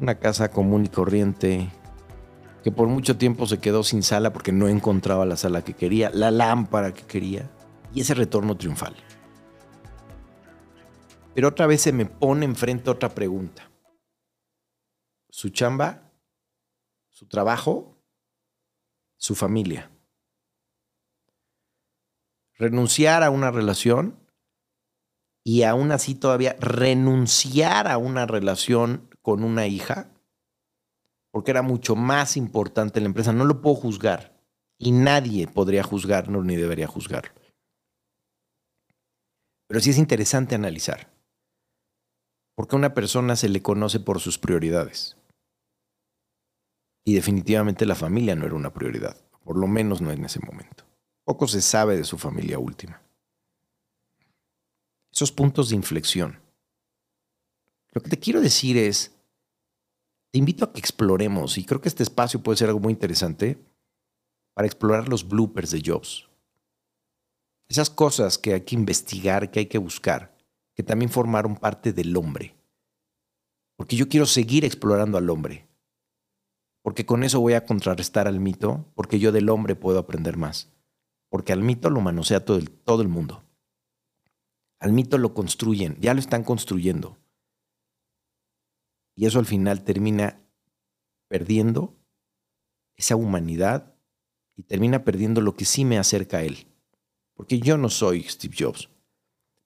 una 0.00 0.18
casa 0.18 0.50
común 0.50 0.84
y 0.84 0.88
corriente, 0.88 1.70
que 2.64 2.72
por 2.72 2.88
mucho 2.88 3.16
tiempo 3.16 3.46
se 3.46 3.60
quedó 3.60 3.84
sin 3.84 4.02
sala 4.02 4.32
porque 4.32 4.50
no 4.50 4.66
encontraba 4.66 5.24
la 5.26 5.36
sala 5.36 5.62
que 5.62 5.74
quería, 5.74 6.10
la 6.10 6.32
lámpara 6.32 6.92
que 6.92 7.02
quería, 7.02 7.48
y 7.94 8.00
ese 8.00 8.14
retorno 8.14 8.56
triunfal. 8.56 8.96
Pero 11.36 11.46
otra 11.46 11.68
vez 11.68 11.82
se 11.82 11.92
me 11.92 12.04
pone 12.04 12.44
enfrente 12.44 12.90
otra 12.90 13.10
pregunta 13.10 13.70
su 15.30 15.50
chamba, 15.50 16.10
su 17.10 17.28
trabajo, 17.28 18.02
su 19.16 19.36
familia. 19.36 19.92
Renunciar 22.58 23.22
a 23.22 23.30
una 23.30 23.52
relación 23.52 24.25
y 25.46 25.62
aún 25.62 25.92
así 25.92 26.16
todavía 26.16 26.56
renunciar 26.58 27.86
a 27.86 27.98
una 27.98 28.26
relación 28.26 29.08
con 29.22 29.44
una 29.44 29.68
hija, 29.68 30.10
porque 31.30 31.52
era 31.52 31.62
mucho 31.62 31.94
más 31.94 32.36
importante 32.36 32.98
la 32.98 33.06
empresa. 33.06 33.32
No 33.32 33.44
lo 33.44 33.62
puedo 33.62 33.76
juzgar 33.76 34.42
y 34.76 34.90
nadie 34.90 35.46
podría 35.46 35.84
juzgarlo 35.84 36.42
ni 36.42 36.56
debería 36.56 36.88
juzgarlo. 36.88 37.30
Pero 39.68 39.78
sí 39.78 39.90
es 39.90 39.98
interesante 39.98 40.56
analizar, 40.56 41.12
porque 42.56 42.74
a 42.74 42.80
una 42.80 42.92
persona 42.92 43.36
se 43.36 43.48
le 43.48 43.62
conoce 43.62 44.00
por 44.00 44.18
sus 44.18 44.38
prioridades. 44.38 45.16
Y 47.04 47.14
definitivamente 47.14 47.86
la 47.86 47.94
familia 47.94 48.34
no 48.34 48.46
era 48.46 48.56
una 48.56 48.72
prioridad, 48.72 49.16
por 49.44 49.56
lo 49.56 49.68
menos 49.68 50.00
no 50.00 50.10
en 50.10 50.24
ese 50.24 50.40
momento. 50.40 50.82
Poco 51.24 51.46
se 51.46 51.62
sabe 51.62 51.96
de 51.96 52.02
su 52.02 52.18
familia 52.18 52.58
última. 52.58 53.05
Esos 55.16 55.32
puntos 55.32 55.70
de 55.70 55.76
inflexión. 55.76 56.38
Lo 57.92 58.02
que 58.02 58.10
te 58.10 58.18
quiero 58.18 58.40
decir 58.40 58.76
es, 58.76 59.16
te 60.30 60.38
invito 60.38 60.64
a 60.64 60.72
que 60.72 60.78
exploremos, 60.78 61.56
y 61.56 61.64
creo 61.64 61.80
que 61.80 61.88
este 61.88 62.02
espacio 62.04 62.42
puede 62.42 62.58
ser 62.58 62.68
algo 62.68 62.80
muy 62.80 62.92
interesante, 62.92 63.58
para 64.52 64.66
explorar 64.66 65.08
los 65.08 65.26
bloopers 65.26 65.70
de 65.70 65.82
Jobs. 65.84 66.28
Esas 67.68 67.90
cosas 67.90 68.38
que 68.38 68.52
hay 68.52 68.60
que 68.60 68.74
investigar, 68.74 69.50
que 69.50 69.60
hay 69.60 69.66
que 69.66 69.78
buscar, 69.78 70.36
que 70.74 70.84
también 70.84 71.10
formaron 71.10 71.56
parte 71.56 71.92
del 71.92 72.16
hombre. 72.16 72.54
Porque 73.74 73.96
yo 73.96 74.08
quiero 74.08 74.26
seguir 74.26 74.64
explorando 74.64 75.18
al 75.18 75.30
hombre 75.30 75.66
porque 76.86 77.04
con 77.04 77.24
eso 77.24 77.40
voy 77.40 77.54
a 77.54 77.64
contrarrestar 77.64 78.28
al 78.28 78.38
mito, 78.38 78.84
porque 78.94 79.18
yo 79.18 79.32
del 79.32 79.48
hombre 79.48 79.74
puedo 79.74 79.98
aprender 79.98 80.36
más, 80.36 80.70
porque 81.28 81.52
al 81.52 81.60
mito 81.60 81.90
lo 81.90 82.00
manosea 82.00 82.44
todo 82.44 82.58
el, 82.58 82.70
todo 82.70 83.02
el 83.02 83.08
mundo. 83.08 83.42
Al 84.86 84.92
mito 84.92 85.18
lo 85.18 85.34
construyen, 85.34 85.96
ya 86.00 86.14
lo 86.14 86.20
están 86.20 86.44
construyendo. 86.44 87.18
Y 89.16 89.26
eso 89.26 89.40
al 89.40 89.46
final 89.46 89.82
termina 89.82 90.40
perdiendo 91.26 91.98
esa 92.94 93.16
humanidad 93.16 93.96
y 94.54 94.62
termina 94.62 95.02
perdiendo 95.02 95.40
lo 95.40 95.56
que 95.56 95.64
sí 95.64 95.84
me 95.84 95.98
acerca 95.98 96.36
a 96.36 96.44
él. 96.44 96.68
Porque 97.34 97.58
yo 97.58 97.76
no 97.76 97.88
soy 97.88 98.22
Steve 98.22 98.54
Jobs, 98.56 98.88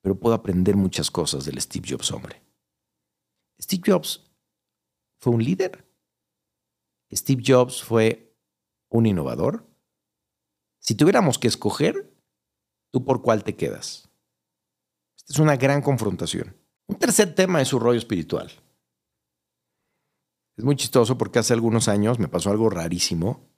pero 0.00 0.18
puedo 0.18 0.34
aprender 0.34 0.74
muchas 0.74 1.10
cosas 1.10 1.44
del 1.44 1.60
Steve 1.60 1.86
Jobs 1.86 2.10
hombre. 2.12 2.42
Steve 3.60 3.82
Jobs 3.84 4.24
fue 5.18 5.34
un 5.34 5.44
líder 5.44 5.86
Steve 7.12 7.42
Jobs 7.44 7.82
fue 7.82 8.34
un 8.88 9.04
innovador. 9.04 9.68
Si 10.78 10.94
tuviéramos 10.94 11.38
que 11.38 11.48
escoger, 11.48 12.10
¿tú 12.90 13.04
por 13.04 13.20
cuál 13.20 13.44
te 13.44 13.54
quedas? 13.54 14.09
Es 15.30 15.38
una 15.38 15.56
gran 15.56 15.80
confrontación. 15.80 16.56
Un 16.88 16.96
tercer 16.96 17.36
tema 17.36 17.62
es 17.62 17.68
su 17.68 17.78
rollo 17.78 18.00
espiritual. 18.00 18.50
Es 20.56 20.64
muy 20.64 20.74
chistoso 20.74 21.16
porque 21.16 21.38
hace 21.38 21.52
algunos 21.52 21.86
años 21.86 22.18
me 22.18 22.26
pasó 22.26 22.50
algo 22.50 22.68
rarísimo. 22.68 23.48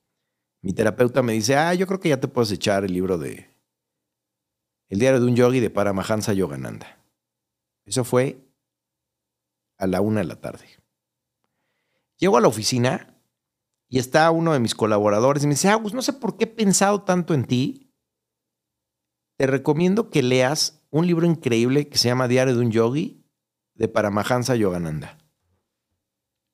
Mi 0.60 0.74
terapeuta 0.74 1.22
me 1.22 1.32
dice, 1.32 1.56
ah, 1.56 1.72
yo 1.72 1.86
creo 1.86 1.98
que 1.98 2.10
ya 2.10 2.20
te 2.20 2.28
puedes 2.28 2.52
echar 2.52 2.84
el 2.84 2.92
libro 2.92 3.16
de 3.16 3.56
El 4.90 4.98
diario 4.98 5.18
de 5.18 5.26
un 5.26 5.34
yogi 5.34 5.60
de 5.60 5.70
Paramahansa 5.70 6.34
Yogananda. 6.34 7.02
Eso 7.86 8.04
fue 8.04 8.46
a 9.78 9.86
la 9.86 10.02
una 10.02 10.20
de 10.20 10.26
la 10.26 10.40
tarde. 10.42 10.66
Llego 12.18 12.36
a 12.36 12.42
la 12.42 12.48
oficina 12.48 13.18
y 13.88 13.98
está 13.98 14.30
uno 14.30 14.52
de 14.52 14.60
mis 14.60 14.74
colaboradores 14.74 15.42
y 15.42 15.46
me 15.46 15.54
dice, 15.54 15.70
Agus, 15.70 15.94
no 15.94 16.02
sé 16.02 16.12
por 16.12 16.36
qué 16.36 16.44
he 16.44 16.48
pensado 16.48 17.02
tanto 17.02 17.32
en 17.32 17.46
ti. 17.46 17.90
Te 19.38 19.46
recomiendo 19.46 20.10
que 20.10 20.22
leas 20.22 20.81
un 20.92 21.06
libro 21.06 21.26
increíble 21.26 21.88
que 21.88 21.96
se 21.96 22.08
llama 22.08 22.28
Diario 22.28 22.54
de 22.54 22.60
un 22.60 22.70
Yogi 22.70 23.24
de 23.74 23.88
Paramahansa 23.88 24.56
Yogananda. 24.56 25.18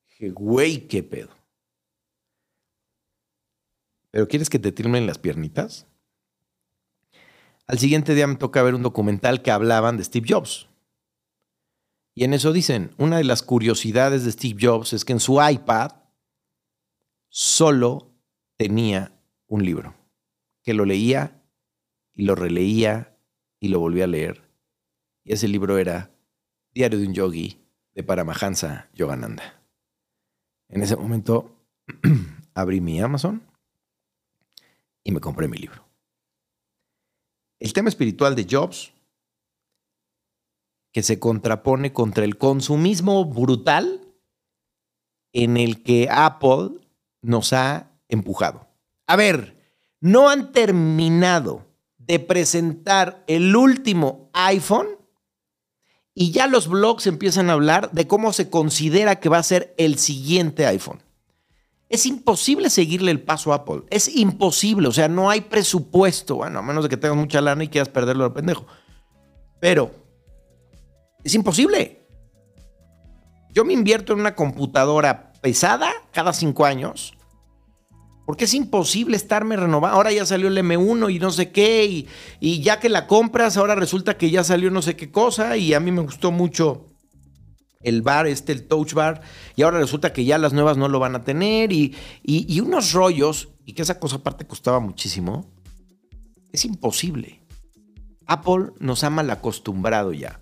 Dije, 0.06 0.30
güey, 0.30 0.86
qué 0.86 1.02
pedo. 1.02 1.30
¿Pero 4.10 4.28
quieres 4.28 4.48
que 4.48 4.60
te 4.60 4.70
tiemblen 4.70 5.06
las 5.06 5.18
piernitas? 5.18 5.86
Al 7.66 7.80
siguiente 7.80 8.14
día 8.14 8.28
me 8.28 8.36
toca 8.36 8.62
ver 8.62 8.76
un 8.76 8.82
documental 8.82 9.42
que 9.42 9.50
hablaban 9.50 9.96
de 9.96 10.04
Steve 10.04 10.26
Jobs. 10.28 10.68
Y 12.14 12.22
en 12.22 12.32
eso 12.32 12.52
dicen, 12.52 12.94
una 12.96 13.18
de 13.18 13.24
las 13.24 13.42
curiosidades 13.42 14.24
de 14.24 14.32
Steve 14.32 14.58
Jobs 14.60 14.92
es 14.92 15.04
que 15.04 15.12
en 15.12 15.20
su 15.20 15.42
iPad 15.42 15.90
solo 17.28 18.14
tenía 18.56 19.20
un 19.48 19.64
libro, 19.64 19.96
que 20.62 20.74
lo 20.74 20.84
leía 20.84 21.42
y 22.14 22.22
lo 22.22 22.36
releía 22.36 23.07
y 23.60 23.68
lo 23.68 23.80
volvía 23.80 24.04
a 24.04 24.08
leer. 24.08 24.42
Y 25.24 25.32
ese 25.32 25.48
libro 25.48 25.78
era 25.78 26.10
Diario 26.72 26.98
de 26.98 27.06
un 27.06 27.14
Yogi 27.14 27.60
de 27.94 28.02
Paramahansa 28.02 28.88
Yogananda. 28.94 29.62
En 30.68 30.82
ese 30.82 30.96
momento 30.96 31.56
abrí 32.54 32.80
mi 32.80 33.00
Amazon 33.00 33.42
y 35.02 35.12
me 35.12 35.20
compré 35.20 35.48
mi 35.48 35.58
libro. 35.58 35.84
El 37.60 37.72
tema 37.72 37.88
espiritual 37.88 38.36
de 38.36 38.46
Jobs, 38.48 38.92
que 40.92 41.02
se 41.02 41.18
contrapone 41.18 41.92
contra 41.92 42.24
el 42.24 42.38
consumismo 42.38 43.24
brutal 43.24 44.00
en 45.32 45.56
el 45.56 45.82
que 45.82 46.08
Apple 46.10 46.70
nos 47.22 47.52
ha 47.52 47.90
empujado. 48.08 48.68
A 49.06 49.16
ver, 49.16 49.56
no 50.00 50.28
han 50.28 50.52
terminado 50.52 51.67
de 52.08 52.18
presentar 52.18 53.22
el 53.26 53.54
último 53.54 54.30
iPhone 54.32 54.88
y 56.14 56.32
ya 56.32 56.46
los 56.46 56.66
blogs 56.66 57.06
empiezan 57.06 57.48
a 57.48 57.52
hablar 57.52 57.92
de 57.92 58.08
cómo 58.08 58.32
se 58.32 58.50
considera 58.50 59.20
que 59.20 59.28
va 59.28 59.38
a 59.38 59.42
ser 59.42 59.74
el 59.76 59.98
siguiente 59.98 60.66
iPhone. 60.66 61.00
Es 61.90 62.06
imposible 62.06 62.70
seguirle 62.70 63.10
el 63.10 63.20
paso 63.20 63.52
a 63.52 63.56
Apple. 63.56 63.82
Es 63.90 64.14
imposible. 64.14 64.88
O 64.88 64.92
sea, 64.92 65.08
no 65.08 65.30
hay 65.30 65.42
presupuesto. 65.42 66.36
Bueno, 66.36 66.58
a 66.58 66.62
menos 66.62 66.82
de 66.82 66.90
que 66.90 66.96
tengas 66.96 67.16
mucha 67.16 67.40
lana 67.40 67.64
y 67.64 67.68
quieras 67.68 67.88
perderlo 67.88 68.24
al 68.24 68.32
pendejo. 68.32 68.66
Pero 69.60 69.90
es 71.22 71.34
imposible. 71.34 72.06
Yo 73.52 73.64
me 73.64 73.72
invierto 73.72 74.12
en 74.12 74.20
una 74.20 74.34
computadora 74.34 75.32
pesada 75.40 75.92
cada 76.12 76.32
cinco 76.32 76.64
años 76.64 77.17
Porque 78.28 78.44
es 78.44 78.52
imposible 78.52 79.16
estarme 79.16 79.56
renovando. 79.56 79.96
Ahora 79.96 80.12
ya 80.12 80.26
salió 80.26 80.48
el 80.48 80.58
M1 80.58 81.14
y 81.14 81.18
no 81.18 81.30
sé 81.30 81.50
qué, 81.50 81.86
y, 81.86 82.08
y, 82.40 82.60
ya 82.60 82.78
que 82.78 82.90
la 82.90 83.06
compras, 83.06 83.56
ahora 83.56 83.74
resulta 83.74 84.18
que 84.18 84.30
ya 84.30 84.44
salió 84.44 84.70
no 84.70 84.82
sé 84.82 84.96
qué 84.96 85.10
cosa, 85.10 85.56
y 85.56 85.72
a 85.72 85.80
mí 85.80 85.90
me 85.92 86.02
gustó 86.02 86.30
mucho 86.30 86.84
el 87.80 88.02
bar, 88.02 88.26
este, 88.26 88.52
el 88.52 88.68
touch 88.68 88.92
bar, 88.92 89.22
y 89.56 89.62
ahora 89.62 89.78
resulta 89.78 90.12
que 90.12 90.26
ya 90.26 90.36
las 90.36 90.52
nuevas 90.52 90.76
no 90.76 90.88
lo 90.88 90.98
van 90.98 91.14
a 91.16 91.24
tener, 91.24 91.72
y, 91.72 91.96
y, 92.22 92.60
unos 92.60 92.92
rollos, 92.92 93.48
y 93.64 93.72
que 93.72 93.80
esa 93.80 93.98
cosa 93.98 94.16
aparte 94.16 94.46
costaba 94.46 94.78
muchísimo. 94.78 95.50
Es 96.52 96.66
imposible. 96.66 97.40
Apple 98.26 98.72
nos 98.78 99.04
ha 99.04 99.08
mal 99.08 99.30
acostumbrado 99.30 100.12
ya. 100.12 100.38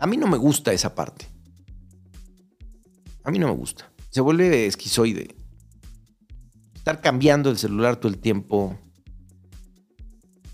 A 0.00 0.08
mí 0.08 0.16
no 0.16 0.26
me 0.26 0.38
gusta 0.38 0.72
esa 0.72 0.96
parte. 0.96 1.28
A 3.22 3.30
mí 3.30 3.38
no 3.38 3.46
me 3.46 3.54
gusta. 3.54 3.92
Se 4.10 4.20
vuelve 4.20 4.66
esquizoide 4.66 5.37
estar 6.88 7.02
cambiando 7.02 7.50
el 7.50 7.58
celular 7.58 7.96
todo 7.96 8.10
el 8.10 8.18
tiempo. 8.18 8.78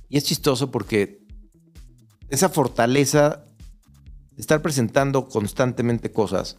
Y 0.08 0.16
es 0.16 0.24
chistoso 0.24 0.72
porque 0.72 1.24
esa 2.28 2.48
fortaleza 2.48 3.44
de 4.32 4.40
estar 4.40 4.60
presentando 4.60 5.28
constantemente 5.28 6.10
cosas 6.10 6.58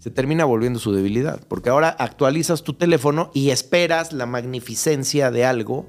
se 0.00 0.10
termina 0.10 0.44
volviendo 0.44 0.80
su 0.80 0.92
debilidad. 0.92 1.40
Porque 1.46 1.70
ahora 1.70 1.88
actualizas 1.88 2.64
tu 2.64 2.74
teléfono 2.74 3.30
y 3.32 3.50
esperas 3.50 4.12
la 4.12 4.26
magnificencia 4.26 5.30
de 5.30 5.44
algo. 5.44 5.88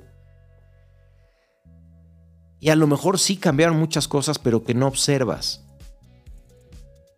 Y 2.60 2.70
a 2.70 2.76
lo 2.76 2.86
mejor 2.86 3.18
sí 3.18 3.36
cambiaron 3.36 3.80
muchas 3.80 4.08
cosas, 4.08 4.38
pero 4.38 4.64
que 4.64 4.76
no 4.76 4.86
observas. 4.86 5.66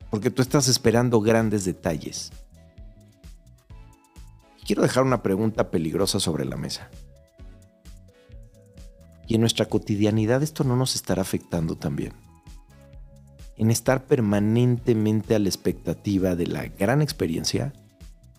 Porque 0.10 0.32
tú 0.32 0.42
estás 0.42 0.70
esperando 0.70 1.20
grandes 1.20 1.66
detalles 1.66 2.32
quiero 4.68 4.82
dejar 4.82 5.04
una 5.06 5.24
pregunta 5.24 5.72
peligrosa 5.72 6.20
sobre 6.20 6.44
la 6.44 6.58
mesa. 6.58 6.92
Y 9.26 9.36
en 9.36 9.42
nuestra 9.42 9.66
cotidianidad 9.66 10.44
esto 10.44 10.66
no 10.66 10.76
nos 10.76 10.94
estará 10.94 11.22
afectando 11.22 11.78
también. 11.78 12.14
En 13.56 13.72
estar 13.72 14.06
permanentemente 14.06 15.36
a 15.36 15.40
la 15.40 15.48
expectativa 15.48 16.36
de 16.36 16.48
la 16.48 16.68
gran 16.68 17.02
experiencia, 17.02 17.74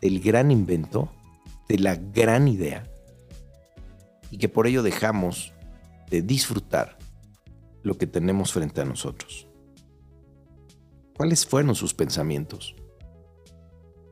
del 0.03 0.21
gran 0.21 0.51
invento, 0.51 1.11
de 1.67 1.79
la 1.79 1.97
gran 1.97 2.47
idea, 2.47 2.87
y 4.31 4.37
que 4.37 4.51
por 4.51 4.67
ello 4.67 4.83
dejamos 4.83 5.55
de 6.11 6.21
disfrutar 6.23 6.99
lo 7.83 7.97
que 7.97 8.07
tenemos 8.07 8.53
frente 8.53 8.83
a 8.83 8.85
nosotros. 8.85 9.49
¿Cuáles 11.17 11.47
fueron 11.47 11.75
sus 11.75 11.95
pensamientos? 11.95 12.77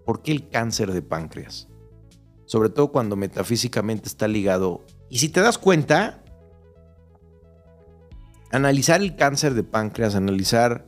¿Por 0.06 0.22
qué 0.22 0.32
el 0.32 0.48
cáncer 0.48 0.92
de 0.92 1.02
páncreas? 1.02 1.68
Sobre 2.46 2.70
todo 2.70 2.92
cuando 2.92 3.16
metafísicamente 3.16 4.08
está 4.08 4.28
ligado. 4.28 4.84
Y 5.10 5.18
si 5.18 5.28
te 5.28 5.40
das 5.40 5.58
cuenta, 5.58 6.22
analizar 8.50 9.02
el 9.02 9.16
cáncer 9.16 9.54
de 9.54 9.64
páncreas, 9.64 10.14
analizar 10.14 10.86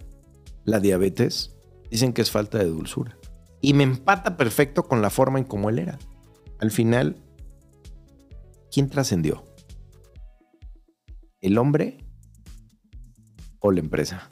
la 0.64 0.80
diabetes, 0.80 1.56
dicen 1.90 2.12
que 2.12 2.22
es 2.22 2.30
falta 2.30 2.58
de 2.58 2.66
dulzura. 2.66 3.18
Y 3.60 3.74
me 3.74 3.82
empata 3.82 4.36
perfecto 4.36 4.84
con 4.84 5.02
la 5.02 5.10
forma 5.10 5.38
en 5.38 5.44
cómo 5.44 5.68
él 5.68 5.80
era. 5.80 5.98
Al 6.60 6.70
final, 6.70 7.16
¿quién 8.70 8.88
trascendió? 8.88 9.44
¿El 11.40 11.58
hombre 11.58 11.98
o 13.58 13.72
la 13.72 13.80
empresa? 13.80 14.28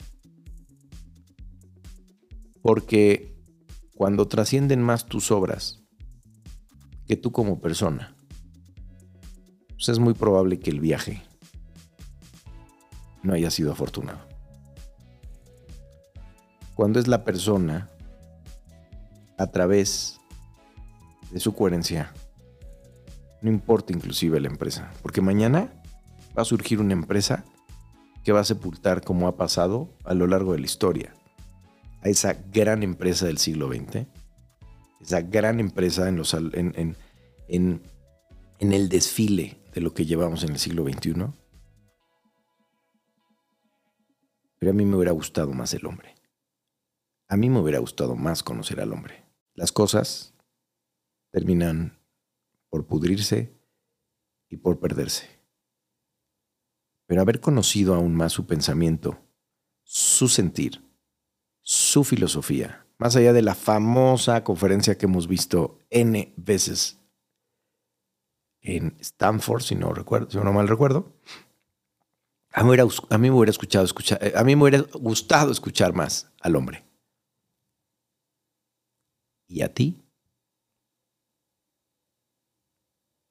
Porque 2.61 3.35
cuando 3.95 4.27
trascienden 4.27 4.81
más 4.81 5.05
tus 5.05 5.31
obras 5.31 5.86
que 7.07 7.15
tú 7.15 7.31
como 7.31 7.59
persona, 7.61 8.15
pues 9.69 9.89
es 9.89 9.99
muy 9.99 10.13
probable 10.13 10.59
que 10.59 10.69
el 10.69 10.79
viaje 10.79 11.23
no 13.23 13.33
haya 13.33 13.49
sido 13.51 13.71
afortunado. 13.71 14.19
Cuando 16.75 16.99
es 16.99 17.07
la 17.07 17.23
persona, 17.23 17.89
a 19.37 19.47
través 19.47 20.19
de 21.31 21.39
su 21.39 21.53
coherencia, 21.53 22.13
no 23.41 23.49
importa 23.49 23.93
inclusive 23.93 24.39
la 24.39 24.47
empresa, 24.47 24.91
porque 25.01 25.21
mañana 25.21 25.71
va 26.37 26.41
a 26.41 26.45
surgir 26.45 26.79
una 26.79 26.93
empresa 26.93 27.45
que 28.23 28.31
va 28.31 28.41
a 28.41 28.45
sepultar 28.45 29.03
como 29.03 29.27
ha 29.27 29.37
pasado 29.37 29.93
a 30.03 30.13
lo 30.13 30.27
largo 30.27 30.53
de 30.53 30.59
la 30.59 30.65
historia 30.65 31.13
a 32.01 32.09
esa 32.09 32.33
gran 32.51 32.83
empresa 32.83 33.25
del 33.25 33.37
siglo 33.37 33.69
XX 33.69 34.05
esa 34.99 35.21
gran 35.21 35.59
empresa 35.59 36.07
en, 36.09 36.17
los, 36.17 36.33
en, 36.33 36.95
en, 37.47 37.81
en 38.59 38.73
el 38.73 38.89
desfile 38.89 39.57
de 39.73 39.81
lo 39.81 39.93
que 39.93 40.05
llevamos 40.05 40.43
en 40.43 40.51
el 40.51 40.59
siglo 40.59 40.83
XXI. 40.83 41.13
Pero 44.59 44.71
a 44.71 44.73
mí 44.73 44.85
me 44.85 44.95
hubiera 44.95 45.11
gustado 45.11 45.53
más 45.53 45.73
el 45.73 45.85
hombre. 45.85 46.15
A 47.27 47.37
mí 47.37 47.49
me 47.49 47.59
hubiera 47.59 47.79
gustado 47.79 48.15
más 48.15 48.41
conocer 48.41 48.79
al 48.79 48.93
hombre. 48.93 49.23
Las 49.53 49.71
cosas 49.71 50.33
terminan 51.31 51.99
por 52.69 52.87
pudrirse 52.87 53.55
y 54.49 54.57
por 54.57 54.79
perderse. 54.79 55.27
Pero 57.05 57.21
haber 57.21 57.39
conocido 57.39 57.93
aún 57.93 58.15
más 58.15 58.33
su 58.33 58.47
pensamiento, 58.47 59.19
su 59.83 60.27
sentir, 60.27 60.83
su 61.61 62.03
filosofía, 62.03 62.86
más 62.97 63.15
allá 63.15 63.33
de 63.33 63.41
la 63.41 63.55
famosa 63.55 64.43
conferencia 64.43 64.97
que 64.97 65.05
hemos 65.05 65.27
visto 65.27 65.79
N 65.89 66.33
veces 66.35 66.99
en 68.61 68.97
Stanford, 68.99 69.61
si 69.61 69.75
no, 69.75 69.93
recuerdo, 69.93 70.29
si 70.29 70.37
no 70.37 70.51
mal 70.51 70.67
recuerdo, 70.67 71.13
a 72.51 72.63
mí, 72.63 73.29
me 73.29 73.31
hubiera 73.31 73.51
escuchado, 73.51 73.85
escuchar, 73.85 74.17
eh, 74.21 74.33
a 74.35 74.43
mí 74.43 74.55
me 74.55 74.63
hubiera 74.63 74.83
gustado 74.93 75.51
escuchar 75.51 75.93
más 75.93 76.31
al 76.41 76.55
hombre. 76.55 76.83
¿Y 79.47 79.61
a 79.61 79.73
ti? 79.73 80.03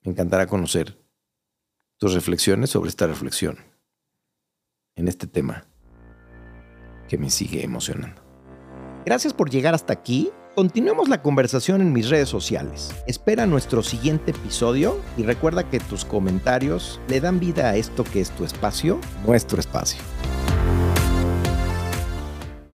Me 0.03 0.13
encantará 0.13 0.47
conocer 0.47 0.97
tus 1.99 2.15
reflexiones 2.15 2.71
sobre 2.71 2.89
esta 2.89 3.07
reflexión 3.07 3.59
en 4.95 5.09
este 5.09 5.27
tema 5.27 5.67
que 7.09 7.19
me 7.19 7.31
sigue 7.31 7.65
emocionando. 7.65 8.26
Gracias 9.07 9.33
por 9.33 9.51
llegar 9.51 9.73
hasta 9.73 9.93
aquí. 9.93 10.31
Continuemos 10.57 11.09
la 11.09 11.23
conversación 11.23 11.81
en 11.81 11.93
mis 11.93 12.09
redes 12.09 12.29
sociales. 12.29 12.93
Espera 13.07 13.47
nuestro 13.47 13.85
siguiente 13.85 14.33
episodio 14.33 14.99
y 15.17 15.23
recuerda 15.23 15.71
que 15.71 15.79
tus 15.79 16.05
comentarios 16.05 17.01
le 17.07 17.21
dan 17.21 17.39
vida 17.39 17.71
a 17.71 17.77
esto 17.77 18.03
que 18.03 18.21
es 18.21 18.33
tu 18.33 18.45
espacio, 18.45 18.99
nuestro 19.25 19.61
espacio. 19.61 20.03